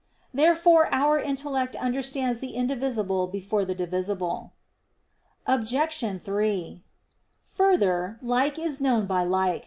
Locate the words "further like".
7.43-8.57